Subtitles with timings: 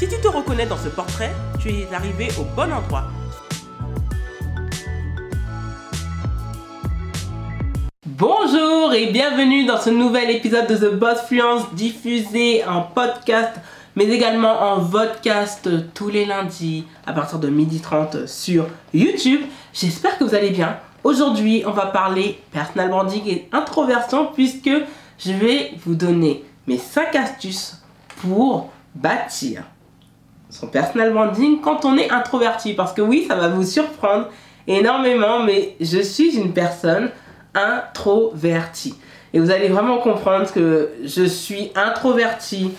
[0.00, 3.04] Si tu te reconnais dans ce portrait, tu es arrivé au bon endroit.
[8.06, 13.60] Bonjour et bienvenue dans ce nouvel épisode de The Boss Fluence diffusé en podcast
[13.94, 19.42] mais également en podcast tous les lundis à partir de 12h30 sur YouTube.
[19.74, 20.78] J'espère que vous allez bien.
[21.04, 24.70] Aujourd'hui, on va parler personal branding et introversion puisque
[25.18, 27.82] je vais vous donner mes 5 astuces
[28.22, 29.64] pour bâtir
[30.50, 32.74] son personal branding quand on est introverti.
[32.74, 34.28] Parce que oui, ça va vous surprendre
[34.66, 37.10] énormément, mais je suis une personne
[37.54, 38.94] introvertie.
[39.32, 42.72] Et vous allez vraiment comprendre que je suis introverti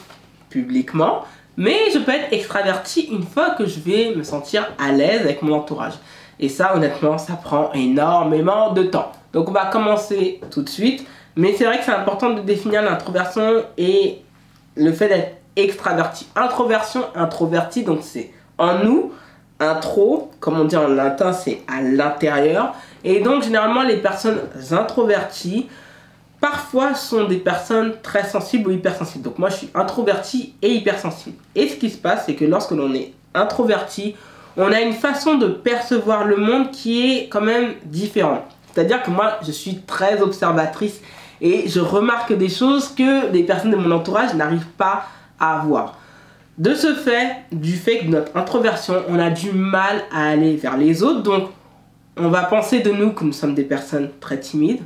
[0.49, 1.23] publiquement,
[1.58, 5.42] mais je peux être extraverti une fois que je vais me sentir à l'aise avec
[5.42, 5.94] mon entourage.
[6.39, 9.11] Et ça, honnêtement, ça prend énormément de temps.
[9.31, 11.05] Donc, on va commencer tout de suite.
[11.36, 14.22] Mais c'est vrai que c'est important de définir l'introversion et
[14.75, 16.27] le fait d'être extraverti.
[16.35, 19.11] Introversion, introverti, donc c'est en nous.
[19.59, 22.73] Intro, comme on dit en latin, c'est à l'intérieur.
[23.03, 24.39] Et donc, généralement, les personnes
[24.71, 25.67] introverties,
[26.39, 29.23] parfois, sont des personnes très sensibles ou hypersensibles.
[29.23, 31.38] Donc, moi, je suis introverti et hypersensible.
[31.53, 34.15] Et ce qui se passe, c'est que lorsque l'on est introverti,
[34.58, 38.41] on a une façon de percevoir le monde qui est quand même différente.
[38.73, 41.02] C'est-à-dire que moi, je suis très observatrice
[41.39, 45.03] et je remarque des choses que les personnes de mon entourage n'arrivent pas à
[45.66, 45.97] voir.
[46.58, 50.78] De ce fait, du fait que notre introversion, on a du mal à aller vers
[50.78, 51.50] les autres, donc
[52.17, 54.81] on va penser de nous que nous sommes des personnes très timides,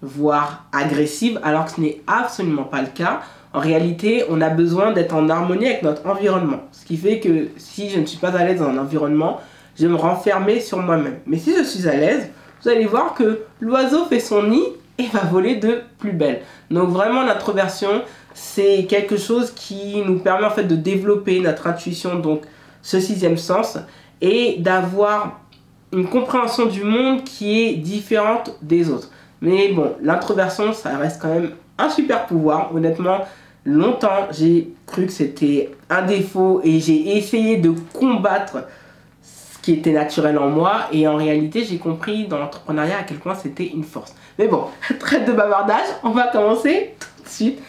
[0.00, 3.20] voire agressives, alors que ce n'est absolument pas le cas.
[3.52, 6.60] En réalité, on a besoin d'être en harmonie avec notre environnement.
[6.72, 9.40] Ce qui fait que si je ne suis pas à l'aise dans un environnement,
[9.76, 11.18] je vais me renfermer sur moi-même.
[11.26, 12.30] Mais si je suis à l'aise,
[12.62, 14.64] vous allez voir que l'oiseau fait son nid
[14.98, 16.42] et va voler de plus belle.
[16.70, 18.02] Donc vraiment l'introversion,
[18.34, 22.42] c'est quelque chose qui nous permet en fait de développer notre intuition, donc
[22.82, 23.78] ce sixième sens,
[24.20, 25.40] et d'avoir
[25.92, 29.10] une compréhension du monde qui est différente des autres.
[29.40, 32.74] Mais bon, l'introversion, ça reste quand même un super pouvoir.
[32.74, 33.20] Honnêtement,
[33.64, 38.64] longtemps, j'ai cru que c'était un défaut et j'ai essayé de combattre
[39.22, 40.88] ce qui était naturel en moi.
[40.92, 44.14] Et en réalité, j'ai compris dans l'entrepreneuriat à quel point c'était une force.
[44.38, 44.64] Mais bon,
[44.98, 47.62] traite de bavardage, on va commencer tout de suite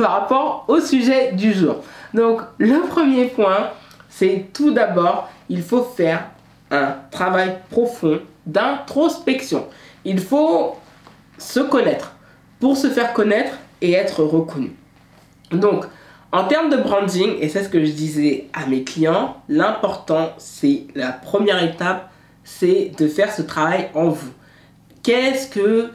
[0.00, 1.76] par rapport au sujet du jour.
[2.14, 3.70] Donc, le premier point,
[4.08, 6.30] c'est tout d'abord, il faut faire
[6.70, 9.66] un travail profond d'introspection.
[10.04, 10.76] Il faut
[11.38, 12.14] se connaître
[12.60, 14.74] pour se faire connaître et être reconnu.
[15.50, 15.84] Donc,
[16.32, 20.86] en termes de branding, et c'est ce que je disais à mes clients, l'important, c'est
[20.94, 22.10] la première étape,
[22.44, 24.32] c'est de faire ce travail en vous.
[25.02, 25.90] Qu'est-ce que...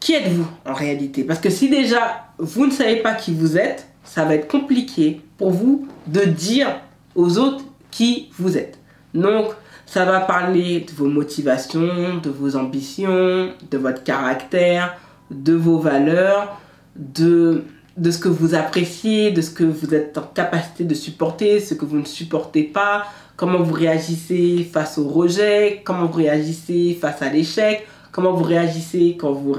[0.00, 1.24] Qui êtes-vous en réalité?
[1.24, 5.20] Parce que si déjà vous ne savez pas qui vous êtes, ça va être compliqué
[5.38, 6.80] pour vous de dire
[7.14, 8.78] aux autres qui vous êtes.
[9.14, 9.52] Donc,
[9.86, 14.96] ça va parler de vos motivations, de vos ambitions, de votre caractère,
[15.30, 16.60] de vos valeurs,
[16.96, 17.64] de
[17.96, 21.74] de ce que vous appréciez, de ce que vous êtes en capacité de supporter, ce
[21.74, 23.04] que vous ne supportez pas,
[23.36, 29.16] comment vous réagissez face au rejet, comment vous réagissez face à l'échec, comment vous réagissez
[29.20, 29.54] quand vous,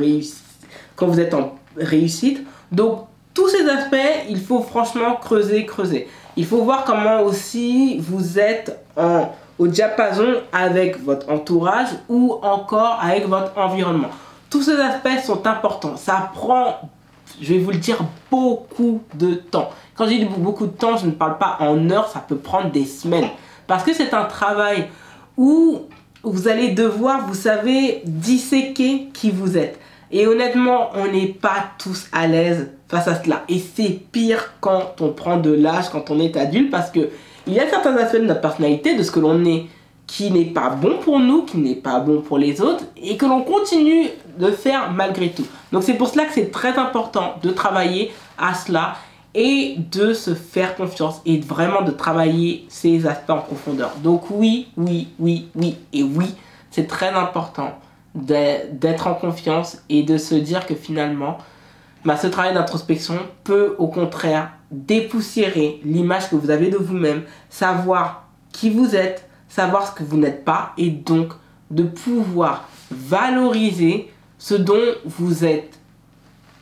[0.95, 2.43] quand vous êtes en réussite.
[2.71, 6.07] Donc tous ces aspects, il faut franchement creuser, creuser.
[6.37, 12.99] Il faut voir comment aussi vous êtes en, au diapason avec votre entourage ou encore
[13.01, 14.09] avec votre environnement.
[14.49, 15.97] Tous ces aspects sont importants.
[15.97, 16.77] Ça prend
[17.39, 17.97] je vais vous le dire,
[18.29, 19.69] beaucoup de temps.
[19.95, 22.71] Quand j'ai dis beaucoup de temps, je ne parle pas en heures, ça peut prendre
[22.71, 23.29] des semaines.
[23.67, 24.89] Parce que c'est un travail
[25.37, 25.81] où
[26.23, 29.79] vous allez devoir, vous savez, disséquer qui vous êtes.
[30.11, 33.43] Et honnêtement, on n'est pas tous à l'aise face à cela.
[33.47, 37.09] Et c'est pire quand on prend de l'âge, quand on est adulte, parce que
[37.47, 39.65] il y a certains aspects de notre personnalité, de ce que l'on est,
[40.05, 43.25] qui n'est pas bon pour nous, qui n'est pas bon pour les autres, et que
[43.25, 45.47] l'on continue de faire malgré tout.
[45.71, 48.95] Donc c'est pour cela que c'est très important de travailler à cela
[49.33, 53.91] et de se faire confiance et vraiment de travailler ces aspects en profondeur.
[54.03, 56.35] Donc oui, oui, oui, oui et oui,
[56.69, 57.71] c'est très important
[58.15, 61.37] d'être en confiance et de se dire que finalement,
[62.03, 68.27] bah, ce travail d'introspection peut au contraire dépoussiérer l'image que vous avez de vous-même, savoir
[68.51, 71.33] qui vous êtes, savoir ce que vous n'êtes pas et donc
[71.69, 75.79] de pouvoir valoriser ce dont vous êtes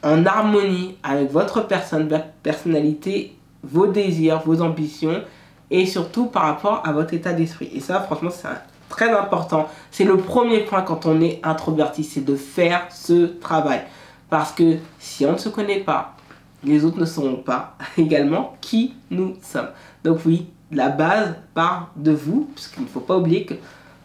[0.04, 5.24] en harmonie avec votre personne, votre personnalité, vos désirs, vos ambitions
[5.72, 7.70] et surtout par rapport à votre état d'esprit.
[7.74, 8.48] Et ça, franchement, c'est
[8.90, 9.70] très important.
[9.92, 13.82] C'est le premier point quand on est introverti, c'est de faire ce travail.
[14.30, 16.16] Parce que si on ne se connaît pas,
[16.64, 19.70] les autres ne sauront pas également qui nous sommes.
[20.04, 23.56] Donc oui, la base part de vous, puisqu'il ne faut pas oublier que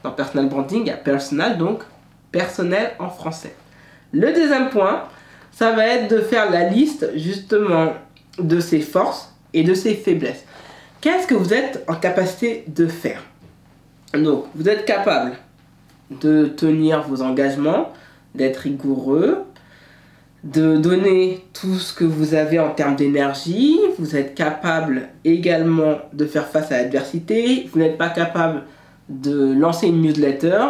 [0.03, 1.83] dans personal branding, il y a personal, donc
[2.31, 3.55] personnel en français.
[4.13, 5.05] Le deuxième point,
[5.51, 7.93] ça va être de faire la liste justement
[8.39, 10.45] de ses forces et de ses faiblesses.
[11.01, 13.23] Qu'est-ce que vous êtes en capacité de faire?
[14.23, 15.33] Donc, vous êtes capable
[16.11, 17.93] de tenir vos engagements,
[18.35, 19.39] d'être rigoureux,
[20.45, 23.81] de donner tout ce que vous avez en termes d'énergie.
[23.99, 27.69] Vous êtes capable également de faire face à l'adversité.
[27.73, 28.63] Vous n'êtes pas capable
[29.09, 30.61] de lancer une newsletter.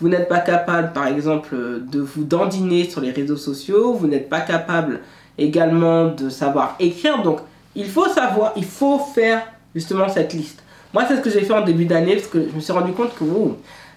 [0.00, 1.56] Vous n'êtes pas capable, par exemple,
[1.90, 3.94] de vous dandiner sur les réseaux sociaux.
[3.94, 5.00] Vous n'êtes pas capable
[5.38, 7.22] également de savoir écrire.
[7.22, 7.40] Donc,
[7.74, 9.42] il faut savoir, il faut faire
[9.74, 10.63] justement cette liste.
[10.94, 12.92] Moi, c'est ce que j'ai fait en début d'année parce que je me suis rendu
[12.92, 13.24] compte que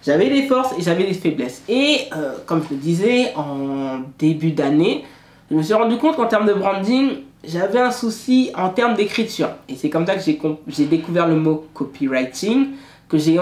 [0.04, 1.62] j'avais des forces et j'avais des faiblesses.
[1.70, 5.06] Et euh, comme je le disais, en début d'année,
[5.52, 7.10] je me suis rendu compte qu'en termes de branding,
[7.48, 9.50] j'avais un souci en termes d'écriture.
[9.70, 12.70] Et c'est comme ça que j'ai découvert le mot copywriting,
[13.08, 13.40] que j'ai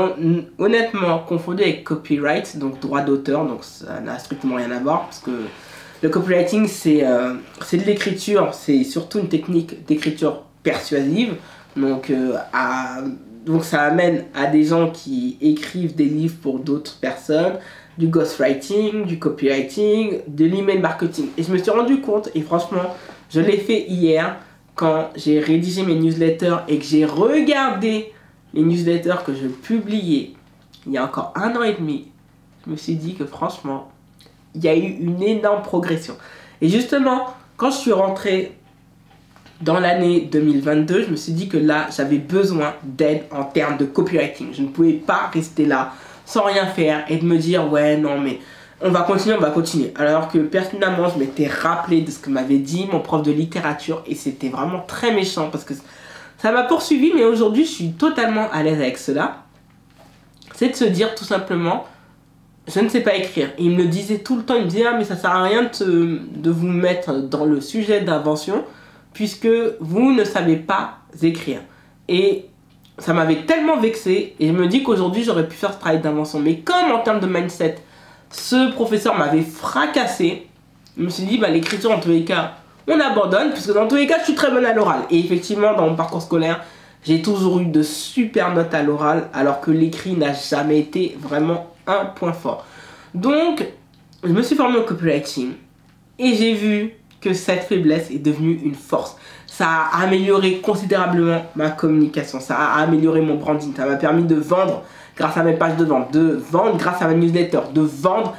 [0.60, 5.20] honnêtement confondu avec copyright, donc droit d'auteur, donc ça n'a strictement rien à voir, parce
[5.20, 5.32] que
[6.04, 7.36] le copywriting, c'est euh,
[7.72, 11.36] de l'écriture, c'est surtout une technique d'écriture persuasive.
[11.78, 12.36] Donc, euh,
[13.46, 17.60] donc ça amène à des gens qui écrivent des livres pour d'autres personnes,
[17.98, 21.28] du ghostwriting, du copywriting, de l'email marketing.
[21.38, 22.96] Et je me suis rendu compte, et franchement,
[23.30, 24.38] je l'ai fait hier
[24.74, 28.12] quand j'ai rédigé mes newsletters et que j'ai regardé
[28.54, 30.34] les newsletters que je publiais
[30.86, 32.08] il y a encore un an et demi.
[32.66, 33.92] Je me suis dit que franchement,
[34.54, 36.16] il y a eu une énorme progression.
[36.62, 38.58] Et justement, quand je suis rentré
[39.62, 43.86] dans l'année 2022, je me suis dit que là, j'avais besoin d'aide en termes de
[43.86, 44.54] copywriting.
[44.54, 45.94] Je ne pouvais pas rester là
[46.26, 48.40] sans rien faire et de me dire ouais non mais
[48.82, 49.94] on va continuer, on va continuer.
[49.96, 54.04] Alors que personnellement, je m'étais rappelé de ce que m'avait dit mon prof de littérature
[54.06, 55.74] et c'était vraiment très méchant parce que
[56.38, 59.44] ça m'a poursuivi, mais aujourd'hui, je suis totalement à l'aise avec cela.
[60.56, 61.86] C'est de se dire tout simplement,
[62.68, 63.52] je ne sais pas écrire.
[63.58, 65.44] il me le disait tout le temps, il me disait, ah, mais ça sert à
[65.44, 68.64] rien de, de vous mettre dans le sujet d'invention
[69.16, 69.48] puisque
[69.80, 71.62] vous ne savez pas écrire.
[72.08, 72.46] Et
[73.00, 76.40] ça m'avait tellement vexé et je me dis qu'aujourd'hui j'aurais pu faire ce travail d'invention.
[76.40, 77.78] Mais comme en termes de mindset,
[78.30, 80.48] ce professeur m'avait fracassé,
[80.98, 82.56] je me suis dit, bah, l'écriture en tous les cas,
[82.88, 85.02] on abandonne, puisque dans tous les cas, je suis très bonne à l'oral.
[85.10, 86.64] Et effectivement, dans mon parcours scolaire,
[87.04, 91.74] j'ai toujours eu de super notes à l'oral, alors que l'écrit n'a jamais été vraiment
[91.88, 92.66] un point fort.
[93.14, 93.66] Donc,
[94.24, 95.54] je me suis formé au copywriting
[96.20, 96.94] et j'ai vu
[97.34, 99.18] cette faiblesse est devenue une force.
[99.48, 104.36] Ça a amélioré considérablement ma communication, ça a amélioré mon branding, ça m'a permis de
[104.36, 104.84] vendre
[105.16, 108.36] grâce à mes pages de vente, de vendre grâce à ma newsletter, de vendre,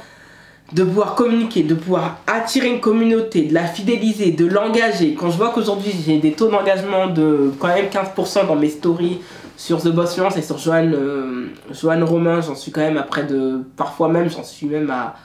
[0.73, 5.15] de pouvoir communiquer, de pouvoir attirer une communauté, de la fidéliser, de l'engager.
[5.15, 9.19] Quand je vois qu'aujourd'hui j'ai des taux d'engagement de quand même 15% dans mes stories
[9.57, 13.03] sur The Boss Fluence et sur Joanne, euh, Joanne Romain, j'en suis quand même à
[13.03, 13.63] près de.
[13.75, 15.15] Parfois même, j'en suis même à.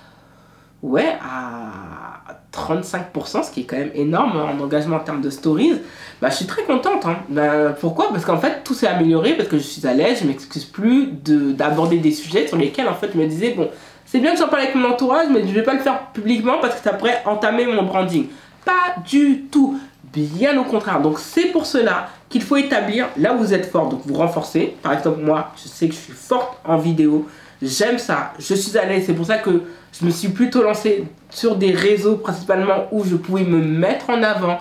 [0.83, 5.81] Ouais, à 35%, ce qui est quand même énorme en engagement en termes de stories,
[6.21, 7.07] bah, je suis très contente.
[7.07, 7.19] Hein.
[7.29, 8.11] Bah, pourquoi?
[8.11, 11.07] Parce qu'en fait, tout s'est amélioré, parce que je suis à l'aise, je m'excuse plus
[11.07, 13.71] d'aborder des sujets sur lesquels en fait je me disais, bon,
[14.05, 16.59] c'est bien que j'en parle avec mon entourage, mais je vais pas le faire publiquement
[16.61, 18.27] parce que ça pourrait entamer mon branding.
[18.65, 19.79] Pas du tout.
[20.13, 21.01] Bien au contraire.
[21.01, 23.89] Donc c'est pour cela qu'il faut établir là où vous êtes fort.
[23.89, 24.77] Donc vous renforcez.
[24.83, 27.27] Par exemple, moi, je sais que je suis forte en vidéo.
[27.63, 28.33] J'aime ça.
[28.39, 29.05] Je suis à l'aise.
[29.07, 29.63] C'est pour ça que
[29.99, 34.23] je me suis plutôt lancé sur des réseaux principalement où je pouvais me mettre en
[34.23, 34.59] avant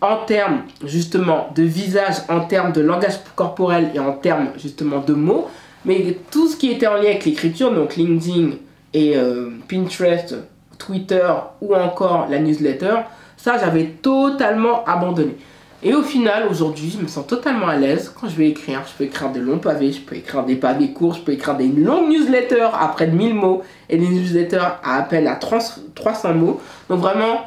[0.00, 5.14] en termes justement de visage, en termes de langage corporel et en termes justement de
[5.14, 5.48] mots.
[5.84, 8.50] Mais tout ce qui était en lien avec l'écriture, donc LinkedIn
[8.92, 10.36] et euh, Pinterest,
[10.78, 11.28] Twitter
[11.60, 12.96] ou encore la newsletter,
[13.36, 15.36] ça j'avais totalement abandonné.
[15.86, 18.82] Et au final, aujourd'hui, je me sens totalement à l'aise quand je vais écrire.
[18.86, 21.56] Je peux écrire des longs pavés, je peux écrire des pavés courts, je peux écrire
[21.56, 25.36] des longues newsletters à près de 1000 mots et des newsletters à à peine à
[25.36, 26.58] 300 mots.
[26.88, 27.42] Donc vraiment,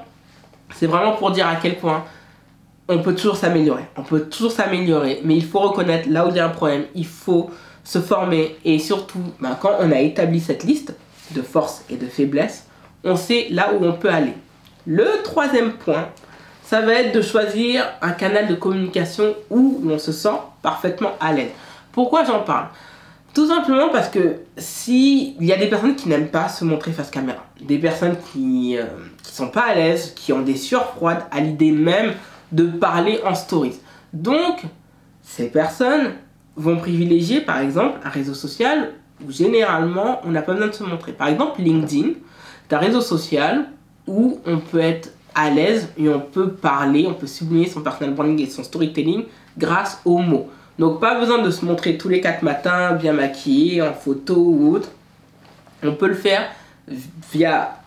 [0.76, 2.04] c'est vraiment pour dire à quel point
[2.88, 3.86] on peut toujours s'améliorer.
[3.98, 6.84] On peut toujours s'améliorer, mais il faut reconnaître là où il y a un problème,
[6.94, 7.50] il faut
[7.84, 10.94] se former et surtout, ben, quand on a établi cette liste
[11.32, 12.68] de forces et de faiblesses,
[13.04, 14.34] on sait là où on peut aller.
[14.86, 16.10] Le troisième point,
[16.68, 21.32] ça va être de choisir un canal de communication où on se sent parfaitement à
[21.32, 21.52] l'aise.
[21.94, 22.68] Pourquoi j'en parle?
[23.34, 26.92] Tout simplement parce que si il y a des personnes qui n'aiment pas se montrer
[26.92, 28.84] face caméra, des personnes qui, euh,
[29.24, 32.12] qui sont pas à l'aise, qui ont des sueurs froides à l'idée même
[32.52, 33.80] de parler en stories.
[34.12, 34.64] Donc,
[35.22, 36.16] ces personnes
[36.58, 38.92] vont privilégier par exemple un réseau social
[39.26, 41.14] où généralement on n'a pas besoin de se montrer.
[41.14, 42.10] Par exemple, LinkedIn,
[42.68, 43.70] c'est un réseau social
[44.06, 48.16] où on peut être à l'aise et on peut parler, on peut sublimer son personal
[48.16, 49.26] branding et son storytelling
[49.56, 50.50] grâce aux mots.
[50.80, 54.76] Donc pas besoin de se montrer tous les quatre matins bien maquillé, en photo ou
[54.76, 54.90] autre.
[55.84, 56.50] On peut le faire
[57.32, 57.78] via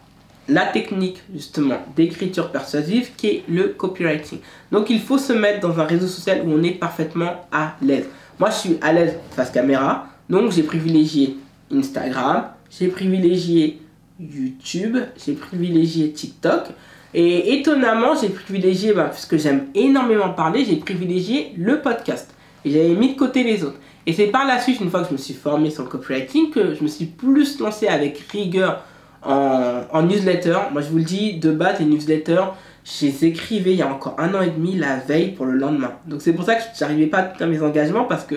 [0.49, 4.39] la technique justement d'écriture persuasive qui est le copywriting.
[4.71, 8.07] Donc il faut se mettre dans un réseau social où on est parfaitement à l'aise.
[8.39, 11.37] Moi je suis à l'aise face caméra, donc j'ai privilégié
[11.73, 13.83] Instagram, j'ai privilégié
[14.21, 16.69] YouTube, j'ai privilégié TikTok.
[17.13, 22.33] Et étonnamment, j'ai privilégié, bah, puisque j'aime énormément parler, j'ai privilégié le podcast.
[22.65, 23.79] Et j'avais mis de côté les autres.
[24.07, 26.51] Et c'est par la suite, une fois que je me suis formé sur le copywriting,
[26.51, 28.83] que je me suis plus lancé avec rigueur
[29.23, 30.57] en, en newsletter.
[30.73, 32.45] Moi, je vous le dis, de base, les newsletters,
[32.85, 35.53] je les écrivais il y a encore un an et demi la veille pour le
[35.53, 35.93] lendemain.
[36.07, 38.37] Donc c'est pour ça que je n'arrivais pas à tenir mes engagements parce que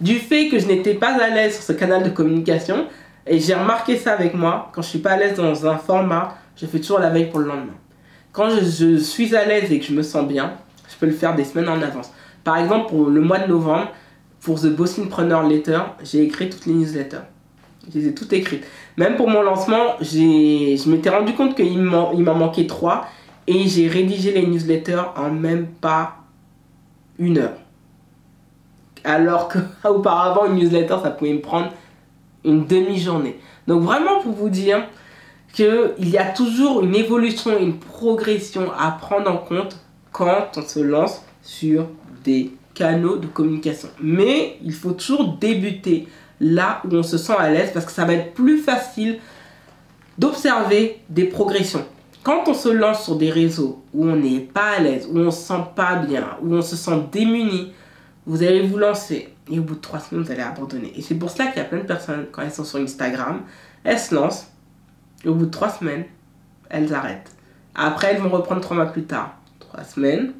[0.00, 2.86] du fait que je n'étais pas à l'aise sur ce canal de communication,
[3.26, 6.36] et j'ai remarqué ça avec moi, quand je suis pas à l'aise dans un format,
[6.56, 7.74] je fais toujours la veille pour le lendemain.
[8.32, 10.54] Quand je, suis à l'aise et que je me sens bien,
[10.88, 12.10] je peux le faire des semaines en avance.
[12.44, 13.88] Par exemple, pour le mois de novembre,
[14.40, 14.74] pour The
[15.08, 17.24] Preneur Letter, j'ai écrit toutes les newsletters.
[17.92, 18.64] Je les ai toutes écrites.
[18.96, 23.06] Même pour mon lancement, je m'étais rendu compte qu'il m'en manquait trois
[23.46, 26.16] et j'ai rédigé les newsletters en même pas
[27.18, 27.56] une heure.
[29.04, 31.70] Alors qu'auparavant, une newsletter, ça pouvait me prendre
[32.44, 33.38] une demi-journée.
[33.66, 34.86] Donc vraiment pour vous dire
[35.52, 39.76] qu'il y a toujours une évolution, une progression à prendre en compte
[40.10, 41.88] quand on se lance sur
[42.24, 43.88] des canaux de communication.
[44.00, 46.08] Mais il faut toujours débuter
[46.40, 49.18] là où on se sent à l'aise parce que ça va être plus facile
[50.18, 51.84] d'observer des progressions.
[52.22, 55.30] Quand on se lance sur des réseaux où on n'est pas à l'aise, où on
[55.30, 57.72] se sent pas bien, où on se sent démuni,
[58.26, 60.92] vous allez vous lancer et au bout de trois semaines, vous allez abandonner.
[60.96, 63.42] Et c'est pour ça qu'il y a plein de personnes, quand elles sont sur Instagram,
[63.82, 64.51] elles se lancent
[65.28, 66.04] au bout de trois semaines,
[66.68, 67.30] elles arrêtent.
[67.74, 69.36] Après, elles vont reprendre trois mois plus tard.
[69.60, 70.32] Trois semaines,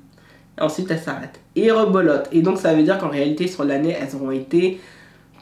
[0.59, 1.41] et ensuite elles s'arrêtent.
[1.57, 2.29] Et rebolotent.
[2.33, 4.81] Et donc, ça veut dire qu'en réalité, sur l'année, elles auront été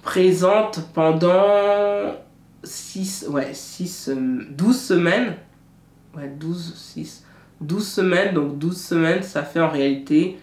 [0.02, 2.14] présentes pendant
[2.62, 4.10] 6, ouais, 6,
[4.50, 5.34] 12 semaines.
[6.16, 7.24] Ouais, 12, 6,
[7.60, 8.34] 12 semaines.
[8.34, 10.38] Donc, 12 semaines, ça fait en réalité,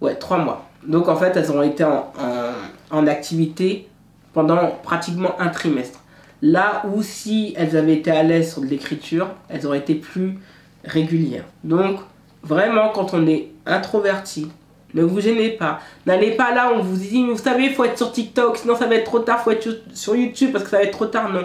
[0.00, 0.68] ouais, 3 mois.
[0.86, 3.88] Donc en fait, elles ont été en, activité
[4.32, 6.00] pendant pratiquement un trimestre.
[6.42, 10.38] Là où si elles avaient été à l'aise sur l'écriture, elles auraient été plus
[10.84, 11.44] régulières.
[11.62, 12.00] Donc
[12.42, 14.48] vraiment, quand on est introverti,
[14.94, 15.80] ne vous gênez pas.
[16.04, 18.86] N'allez pas là, on vous dit, vous savez, il faut être sur TikTok, sinon ça
[18.86, 21.06] va être trop tard, il faut être sur YouTube parce que ça va être trop
[21.06, 21.32] tard.
[21.32, 21.44] Non.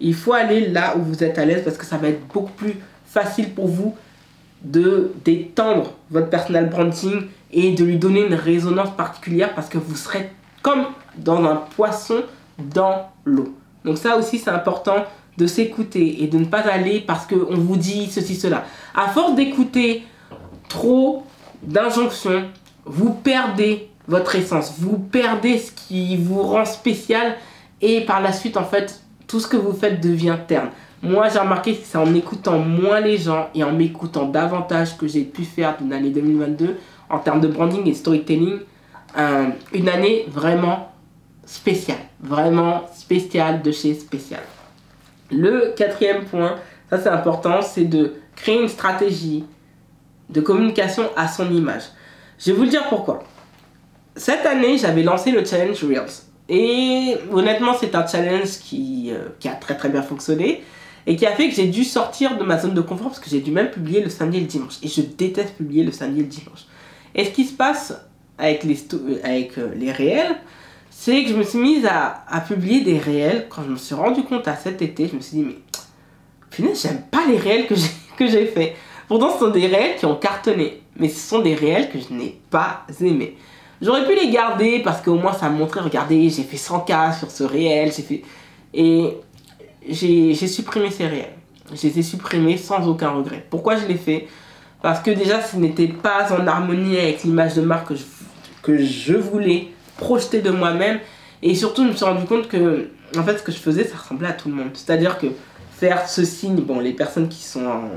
[0.00, 2.52] Il faut aller là où vous êtes à l'aise parce que ça va être beaucoup
[2.52, 2.74] plus
[3.06, 3.94] facile pour vous
[4.62, 9.94] de d'étendre votre personal branding et de lui donner une résonance particulière parce que vous
[9.94, 10.30] serez
[10.62, 10.86] comme
[11.16, 12.22] dans un poisson
[12.58, 13.54] dans l'eau.
[13.88, 15.06] Donc ça aussi c'est important
[15.38, 18.64] de s'écouter et de ne pas aller parce qu'on vous dit ceci, cela.
[18.94, 20.02] À force d'écouter
[20.68, 21.24] trop
[21.62, 22.44] d'injonctions,
[22.84, 27.36] vous perdez votre essence, vous perdez ce qui vous rend spécial
[27.80, 30.68] et par la suite en fait tout ce que vous faites devient terne.
[31.02, 35.06] Moi, j'ai remarqué que c'est en écoutant moins les gens et en m'écoutant davantage que
[35.06, 36.76] j'ai pu faire d'une année 2022
[37.08, 38.58] en termes de branding et storytelling.
[39.16, 40.87] une année vraiment
[41.48, 41.98] spéciale.
[42.20, 44.42] Vraiment spéciale de chez spécial.
[45.30, 46.56] Le quatrième point,
[46.90, 49.44] ça c'est important, c'est de créer une stratégie
[50.28, 51.84] de communication à son image.
[52.38, 53.24] Je vais vous le dire pourquoi.
[54.14, 56.22] Cette année, j'avais lancé le challenge Reels.
[56.48, 60.62] Et honnêtement, c'est un challenge qui, euh, qui a très très bien fonctionné
[61.06, 63.30] et qui a fait que j'ai dû sortir de ma zone de confort parce que
[63.30, 64.74] j'ai dû même publier le samedi et le dimanche.
[64.82, 66.66] Et je déteste publier le samedi et le dimanche.
[67.14, 67.94] Et ce qui se passe
[68.36, 70.36] avec les, euh, avec, euh, les réels,
[71.00, 73.46] c'est que je me suis mise à, publier des réels.
[73.48, 75.58] Quand je me suis rendu compte à cet été, je me suis dit, mais
[76.50, 77.76] punaise, j'aime pas les réels que
[78.26, 78.74] j'ai fait.
[79.06, 80.82] Pourtant, ce sont des réels qui ont cartonné.
[80.96, 83.36] Mais ce sont des réels que je n'ai pas aimés.
[83.80, 87.30] J'aurais pu les garder parce qu'au moins ça me montrait, regardez, j'ai fait 100K sur
[87.30, 88.22] ce réel, j'ai fait...
[88.74, 89.18] Et
[89.88, 91.36] j'ai supprimé ces réels.
[91.72, 93.46] Je les ai supprimés sans aucun regret.
[93.48, 94.26] Pourquoi je l'ai fait
[94.82, 97.94] Parce que déjà, ce n'était pas en harmonie avec l'image de marque que
[98.60, 101.00] que je voulais projeter de moi-même.
[101.42, 103.96] Et surtout, je me suis rendu compte que, en fait, ce que je faisais, ça
[103.96, 104.70] ressemblait à tout le monde.
[104.74, 105.26] C'est-à-dire que
[105.78, 107.90] faire ce signe, bon, les personnes qui sont en,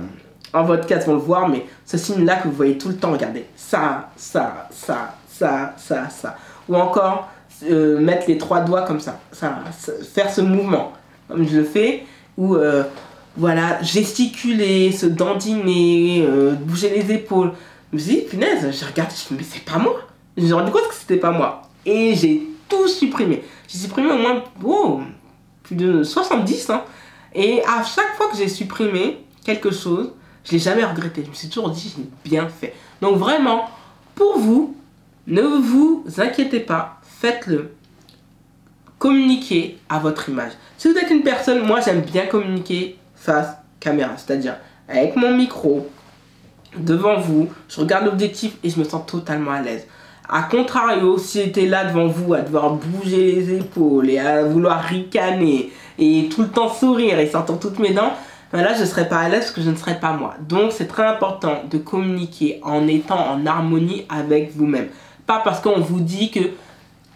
[0.60, 3.46] en podcast vont le voir, mais ce signe-là que vous voyez tout le temps, regardez,
[3.56, 6.38] ça, ça, ça, ça, ça, ça.
[6.70, 7.30] Ou encore,
[7.70, 9.60] euh, mettre les trois doigts comme ça, ça,
[10.14, 10.94] faire ce mouvement,
[11.28, 12.06] comme je le fais,
[12.38, 12.84] ou euh,
[13.38, 17.52] voilà, gesticuler, se dandiner, euh, bouger les épaules.
[17.92, 20.00] Je me suis dit, punaise, j'ai regardé, je me suis mais c'est pas moi.
[20.38, 21.62] J'ai rendu compte que c'était pas moi.
[21.86, 23.44] Et j'ai tout supprimé.
[23.68, 24.44] J'ai supprimé au moins
[25.64, 26.70] plus de 70.
[26.70, 26.84] Hein.
[27.34, 30.12] Et à chaque fois que j'ai supprimé quelque chose,
[30.44, 31.24] je l'ai jamais regretté.
[31.24, 32.74] Je me suis toujours dit, j'ai bien fait.
[33.02, 33.70] Donc vraiment,
[34.16, 34.76] pour vous,
[35.28, 37.74] ne vous inquiétez pas, faites-le.
[39.00, 40.52] Communiquez à votre image.
[40.78, 44.58] Si vous êtes une personne, moi j'aime bien communiquer face caméra, c'est-à-dire
[44.88, 45.90] avec mon micro,
[46.78, 49.88] devant vous, je regarde l'objectif et je me sens totalement à l'aise.
[50.34, 54.82] A contrario, si j'étais là devant vous à devoir bouger les épaules et à vouloir
[54.82, 58.14] ricaner et tout le temps sourire et sortir toutes mes dents,
[58.54, 60.36] ben là je ne serais pas à l'aise parce que je ne serais pas moi.
[60.48, 64.88] Donc c'est très important de communiquer en étant en harmonie avec vous-même.
[65.28, 66.40] Pas parce qu'on vous dit que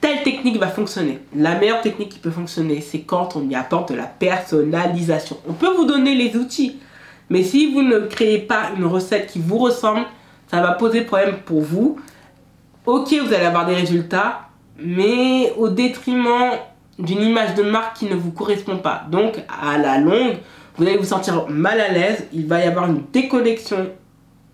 [0.02, 1.20] telle technique va fonctionner.
[1.34, 5.38] La meilleure technique qui peut fonctionner, c'est quand on y apporte de la personnalisation.
[5.48, 6.80] On peut vous donner les outils,
[7.30, 10.06] mais si vous ne créez pas une recette qui vous ressemble,
[10.52, 11.98] ça va poser problème pour vous.
[12.86, 16.52] Ok, vous allez avoir des résultats, mais au détriment
[17.00, 19.08] d'une image de marque qui ne vous correspond pas.
[19.10, 20.38] Donc, à la longue,
[20.78, 22.28] vous allez vous sentir mal à l'aise.
[22.32, 23.90] Il va y avoir une déconnexion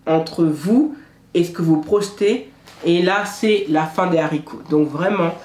[0.08, 0.96] entre vous
[1.34, 2.50] et ce que vous projetez.
[2.86, 4.62] Et là, c'est la fin des haricots.
[4.70, 5.36] Donc, vraiment,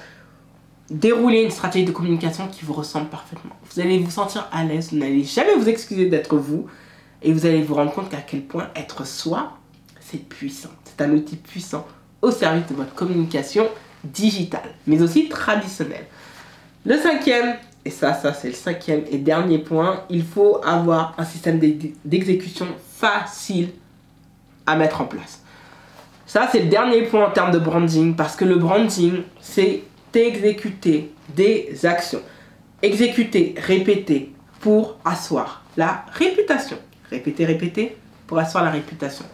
[0.89, 3.51] déroulez une stratégie de communication qui vous ressemble parfaitement.
[3.69, 4.93] Vous allez vous sentir à l'aise.
[4.93, 6.67] Vous n'allez jamais vous excuser d'être vous.
[7.21, 9.57] Et vous allez vous rendre compte qu'à quel point être soi,
[9.99, 10.69] c'est puissant.
[10.85, 11.85] C'est un outil puissant
[12.21, 13.67] au service de votre communication
[14.03, 16.05] digitale, mais aussi traditionnelle.
[16.85, 17.55] Le cinquième,
[17.85, 21.93] et ça, ça c'est le cinquième et dernier point, il faut avoir un système d'ex-
[22.05, 23.69] d'exécution facile
[24.65, 25.41] à mettre en place.
[26.25, 29.83] Ça, c'est le dernier point en termes de branding, parce que le branding, c'est
[30.13, 32.21] exécuter des actions.
[32.81, 36.77] Exécuter, répéter pour asseoir la réputation.
[37.09, 39.25] Répéter, répéter pour asseoir la réputation.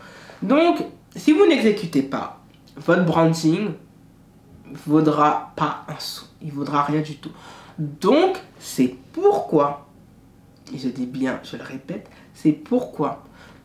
[0.42, 0.80] Donc,
[1.16, 2.43] si vous n'exécutez pas,
[2.78, 3.72] votre branding
[4.88, 6.26] vaudra pas un sou.
[6.42, 7.32] Il vaudra rien du tout.
[7.78, 9.88] Donc, c'est pourquoi,
[10.74, 13.24] et je dis bien, je le répète, c'est pourquoi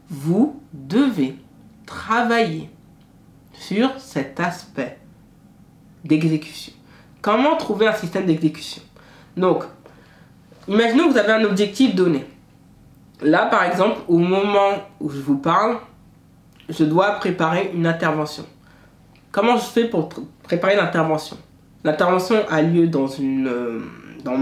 [0.08, 1.36] vous devez
[1.86, 2.70] travailler
[3.52, 4.98] sur cet aspect
[6.04, 6.72] d'exécution.
[7.20, 8.82] Comment trouver un système d'exécution?
[9.36, 9.64] Donc,
[10.66, 12.24] imaginons que vous avez un objectif donné.
[13.20, 15.78] Là, par exemple, au moment où je vous parle,
[16.68, 18.46] je dois préparer une intervention.
[19.30, 20.08] Comment je fais pour
[20.42, 21.36] préparer l'intervention?
[21.84, 23.46] L'intervention a lieu dans une.
[23.46, 23.80] euh,
[24.24, 24.38] dans,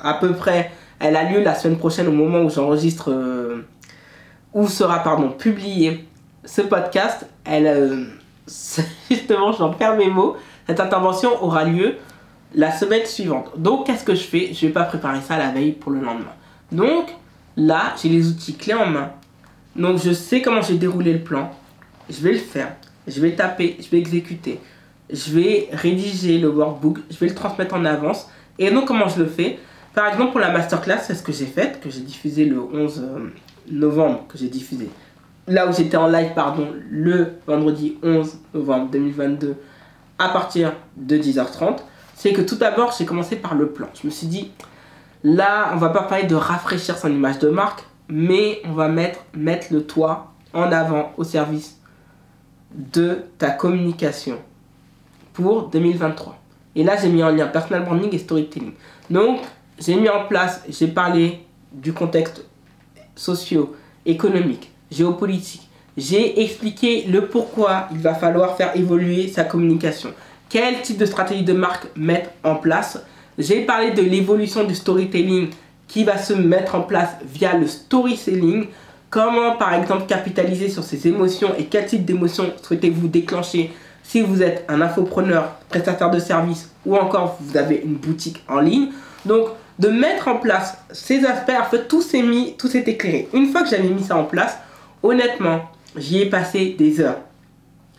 [0.00, 0.70] à peu près.
[1.00, 3.10] Elle a lieu la semaine prochaine au moment où j'enregistre.
[3.12, 3.62] euh,
[4.54, 6.06] où sera, pardon, publié
[6.44, 7.26] ce podcast.
[7.44, 7.66] Elle.
[7.66, 8.04] euh,
[9.10, 10.36] justement, j'en perds mes mots.
[10.66, 11.96] Cette intervention aura lieu
[12.54, 13.50] la semaine suivante.
[13.58, 14.52] Donc, qu'est-ce que je fais?
[14.54, 16.32] Je vais pas préparer ça la veille pour le lendemain.
[16.72, 17.14] Donc,
[17.56, 19.10] là, j'ai les outils clés en main.
[19.76, 21.50] Donc, je sais comment j'ai déroulé le plan.
[22.10, 22.74] Je vais le faire.
[23.08, 24.60] Je vais taper, je vais exécuter.
[25.10, 26.98] Je vais rédiger le workbook.
[27.10, 28.28] Je vais le transmettre en avance.
[28.58, 29.58] Et donc, comment je le fais?
[29.94, 33.02] Par exemple, pour la masterclass, c'est ce que j'ai fait, que j'ai diffusé le 11
[33.02, 33.18] euh,
[33.70, 34.90] novembre, que j'ai diffusé.
[35.46, 39.56] Là où j'étais en live, pardon, le vendredi 11 novembre 2022,
[40.18, 41.78] à partir de 10h30,
[42.14, 43.88] c'est que tout d'abord, j'ai commencé par le plan.
[44.00, 44.50] Je me suis dit,
[45.24, 49.20] là, on va pas parler de rafraîchir son image de marque, mais on va mettre,
[49.34, 51.77] mettre le toit en avant au service
[52.74, 54.38] de ta communication
[55.32, 56.38] pour 2023.
[56.76, 58.72] Et là, j'ai mis en lien personal branding et storytelling.
[59.10, 59.40] Donc,
[59.78, 61.40] j'ai mis en place, j'ai parlé
[61.72, 62.44] du contexte
[63.14, 65.68] socio-économique, géopolitique.
[65.96, 70.10] J'ai expliqué le pourquoi il va falloir faire évoluer sa communication.
[70.48, 73.02] Quel type de stratégie de marque mettre en place.
[73.36, 75.50] J'ai parlé de l'évolution du storytelling
[75.88, 78.66] qui va se mettre en place via le storytelling.
[79.10, 84.42] Comment par exemple capitaliser sur ses émotions et quel type d'émotions souhaitez-vous déclencher si vous
[84.42, 88.88] êtes un infopreneur, prestataire de service ou encore vous avez une boutique en ligne?
[89.24, 93.28] Donc de mettre en place ces aspects, en fait tout s'est mis, tout s'est éclairé.
[93.32, 94.58] Une fois que j'avais mis ça en place,
[95.02, 95.60] honnêtement,
[95.96, 97.20] j'y ai passé des heures.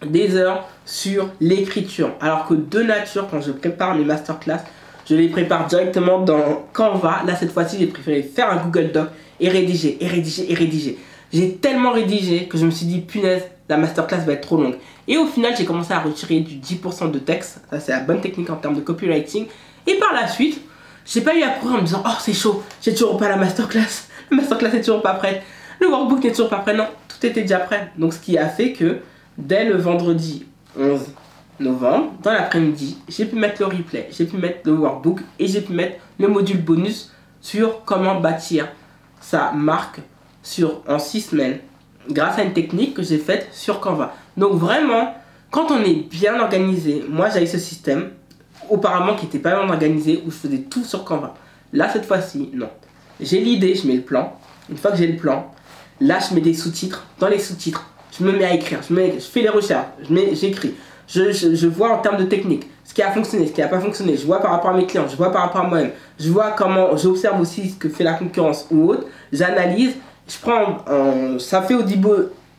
[0.05, 2.11] Des heures sur l'écriture.
[2.21, 4.61] Alors que de nature, quand je prépare mes masterclass,
[5.09, 7.21] je les prépare directement dans Canva.
[7.25, 10.97] Là, cette fois-ci, j'ai préféré faire un Google Doc et rédiger, et rédiger, et rédiger.
[11.31, 14.75] J'ai tellement rédigé que je me suis dit, punaise, la masterclass va être trop longue.
[15.07, 17.61] Et au final, j'ai commencé à retirer du 10% de texte.
[17.69, 19.45] Ça, c'est la bonne technique en termes de copywriting.
[19.85, 20.59] Et par la suite,
[21.05, 23.37] j'ai pas eu à courir en me disant, oh, c'est chaud, j'ai toujours pas la
[23.37, 24.07] masterclass.
[24.31, 25.41] La masterclass est toujours pas prête.
[25.79, 26.75] Le workbook n'est toujours pas prêt.
[26.75, 27.91] Non, tout était déjà prêt.
[27.97, 28.99] Donc, ce qui a fait que
[29.39, 30.45] dès le vendredi
[30.77, 31.01] 11
[31.59, 35.61] novembre, dans l'après-midi, j'ai pu mettre le replay, j'ai pu mettre le workbook et j'ai
[35.61, 38.67] pu mettre le module bonus sur comment bâtir
[39.19, 39.99] sa marque
[40.43, 41.59] sur, en 6 semaines
[42.09, 44.13] grâce à une technique que j'ai faite sur Canva.
[44.37, 45.13] Donc vraiment,
[45.51, 48.11] quand on est bien organisé, moi j'avais ce système
[48.69, 51.35] auparavant qui n'était pas bien organisé où je faisais tout sur Canva.
[51.73, 52.69] Là cette fois-ci, non.
[53.19, 54.33] J'ai l'idée, je mets le plan.
[54.69, 55.51] Une fois que j'ai le plan,
[55.99, 57.05] là je mets des sous-titres.
[57.19, 57.85] Dans les sous-titres,
[58.17, 59.87] je me mets à écrire, je, fais les recherches,
[60.33, 60.75] j'écris.
[61.07, 63.67] Je, je, je, vois en termes de technique ce qui a fonctionné, ce qui n'a
[63.67, 64.17] pas fonctionné.
[64.17, 65.91] Je vois par rapport à mes clients, je vois par rapport à moi-même.
[66.19, 69.05] Je vois comment, j'observe aussi ce que fait la concurrence ou autre.
[69.31, 69.93] J'analyse
[70.27, 72.07] je prends, ça fait au début,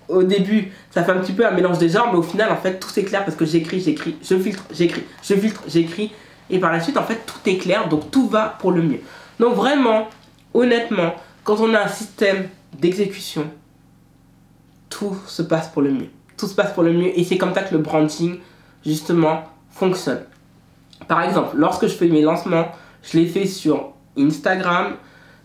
[0.09, 2.57] au début, ça fait un petit peu un mélange des genres, mais au final, en
[2.57, 6.13] fait, tout c'est clair parce que j'écris, j'écris, je filtre, j'écris, je filtre, j'écris,
[6.49, 9.01] et par la suite, en fait, tout est clair, donc tout va pour le mieux.
[9.39, 10.09] Donc vraiment,
[10.53, 11.15] honnêtement,
[11.45, 13.45] quand on a un système d'exécution,
[14.89, 16.09] tout se passe pour le mieux.
[16.37, 18.39] Tout se passe pour le mieux, et c'est comme ça que le branding,
[18.85, 19.45] justement,
[19.81, 20.21] fonctionne.
[21.09, 22.67] Par exemple, lorsque je fais mes lancements,
[23.03, 24.97] je les fais sur Instagram,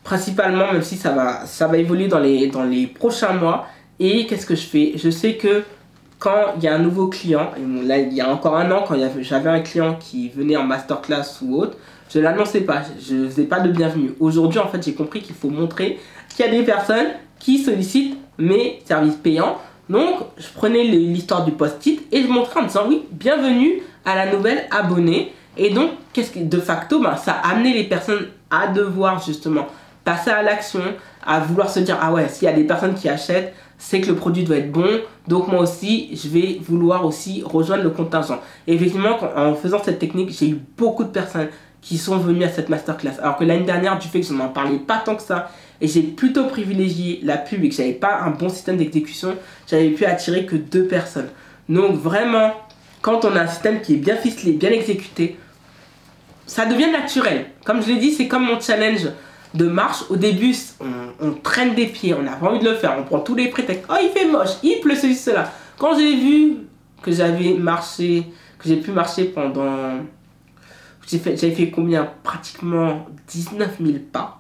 [0.04, 3.65] principalement, même si ça va, ça va évoluer dans les, dans les prochains mois.
[3.98, 4.91] Et qu'est-ce que je fais?
[4.98, 5.63] Je sais que
[6.19, 9.50] quand il y a un nouveau client, il y a encore un an, quand j'avais
[9.50, 11.78] un client qui venait en masterclass ou autre,
[12.13, 14.13] je l'annonçais pas, je ne faisais pas de bienvenue.
[14.19, 15.98] Aujourd'hui, en fait, j'ai compris qu'il faut montrer
[16.30, 17.08] qu'il y a des personnes
[17.39, 19.58] qui sollicitent mes services payants.
[19.89, 24.32] Donc, je prenais l'histoire du post-it et je montrais en disant oui, bienvenue à la
[24.32, 25.34] nouvelle abonnée.
[25.58, 29.68] Et donc, qu'est-ce que de facto, ben, ça a amené les personnes à devoir justement
[30.04, 30.82] passer à l'action,
[31.26, 34.08] à vouloir se dire ah ouais, s'il y a des personnes qui achètent, c'est que
[34.08, 34.88] le produit doit être bon,
[35.28, 38.39] donc moi aussi je vais vouloir aussi rejoindre le contingent.
[38.68, 41.50] Et effectivement, en faisant cette technique, j'ai eu beaucoup de personnes
[41.82, 43.20] qui sont venues à cette masterclass.
[43.22, 45.50] Alors que l'année dernière, du fait que je n'en parlais pas tant que ça,
[45.82, 49.36] et j'ai plutôt privilégié la pub et que j'avais pas un bon système d'exécution,
[49.68, 51.30] j'avais pu attirer que deux personnes.
[51.68, 52.54] Donc vraiment,
[53.06, 55.38] quand on a un système qui est bien ficelé, bien exécuté,
[56.48, 57.46] ça devient naturel.
[57.63, 59.08] Comme je l'ai dit, c'est comme mon challenge
[59.54, 60.56] de marche, au début,
[61.22, 63.50] on, traîne des pieds, on n'a pas envie de le faire, on prend tous les
[63.50, 63.86] prétextes.
[63.91, 65.52] Oh, il fait moche, il pleut ceci, cela.
[65.78, 66.58] Quand j'ai vu
[67.04, 68.26] que j'avais marché,
[68.58, 70.00] que j'ai pu marcher pendant.
[71.06, 72.10] Fait, j'avais fait combien?
[72.24, 74.39] Pratiquement 19 000 pas.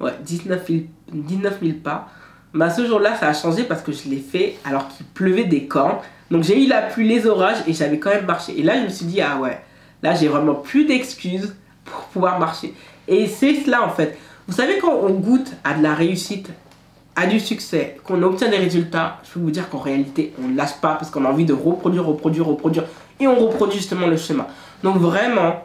[0.00, 0.80] Ouais, 19 000,
[1.12, 2.08] 19 000 pas.
[2.52, 5.68] Bah, ce jour-là, ça a changé parce que je l'ai fait alors qu'il pleuvait des
[5.68, 5.98] cornes.
[6.32, 8.58] Donc j'ai eu la pluie, les orages et j'avais quand même marché.
[8.58, 9.60] Et là, je me suis dit, ah ouais,
[10.02, 12.72] là, j'ai vraiment plus d'excuses pour pouvoir marcher.
[13.06, 14.18] Et c'est cela en fait.
[14.48, 16.48] Vous savez, quand on goûte à de la réussite,
[17.16, 20.56] à du succès, qu'on obtient des résultats, je peux vous dire qu'en réalité, on ne
[20.56, 22.84] lâche pas parce qu'on a envie de reproduire, reproduire, reproduire.
[23.20, 24.48] Et on reproduit justement le schéma.
[24.82, 25.62] Donc vraiment,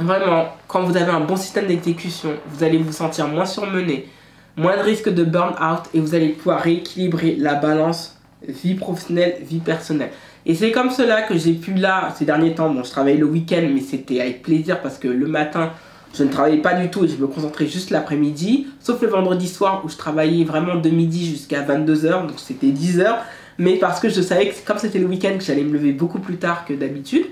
[0.00, 4.08] vraiment, quand vous avez un bon système d'exécution, vous allez vous sentir moins surmené,
[4.56, 8.15] moins de risque de burn-out et vous allez pouvoir rééquilibrer la balance
[8.46, 10.10] vie professionnelle, vie personnelle.
[10.44, 13.26] Et c'est comme cela que j'ai pu là, ces derniers temps, bon, je travaillais le
[13.26, 15.72] week-end, mais c'était avec plaisir parce que le matin,
[16.14, 19.48] je ne travaillais pas du tout et je me concentrais juste l'après-midi, sauf le vendredi
[19.48, 23.16] soir où je travaillais vraiment de midi jusqu'à 22h, donc c'était 10h.
[23.58, 26.18] Mais parce que je savais que comme c'était le week-end, que j'allais me lever beaucoup
[26.18, 27.24] plus tard que d'habitude.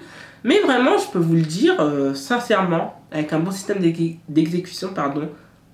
[0.42, 3.78] Mais vraiment, je peux vous le dire euh, sincèrement, avec un bon système
[4.28, 5.28] d'exécution, pardon,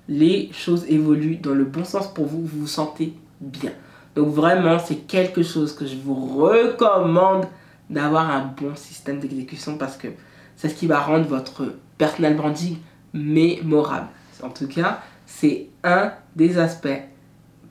[0.08, 3.72] les choses évoluent dans le bon sens pour vous, vous vous sentez bien.
[4.14, 7.46] Donc vraiment, c'est quelque chose que je vous recommande
[7.88, 10.08] d'avoir un bon système d'exécution parce que
[10.56, 12.78] c'est ce qui va rendre votre personal branding
[13.12, 14.08] mémorable.
[14.42, 16.88] En tout cas, c'est un des aspects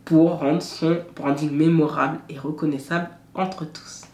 [0.05, 4.05] pour rendre son branding mémorable et reconnaissable entre tous.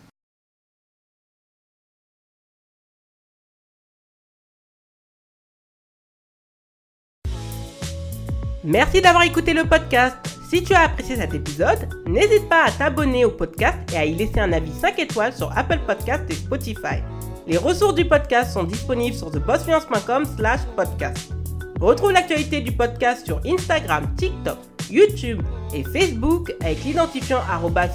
[8.63, 10.35] Merci d'avoir écouté le podcast.
[10.49, 14.13] Si tu as apprécié cet épisode, n'hésite pas à t'abonner au podcast et à y
[14.13, 17.01] laisser un avis 5 étoiles sur Apple Podcast et Spotify.
[17.47, 21.34] Les ressources du podcast sont disponibles sur thebossfluence.com slash podcast.
[21.79, 24.58] Retrouve l'actualité du podcast sur Instagram, TikTok,
[24.89, 25.41] YouTube
[25.73, 27.88] et Facebook avec l'identifiant arroba.